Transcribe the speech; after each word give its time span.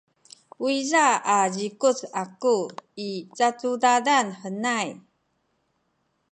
uyza 0.65 1.05
a 1.35 1.37
zikuc 1.55 1.97
aku 2.21 2.55
i 3.07 3.09
cacudadan 3.37 4.27
henay. 4.41 4.89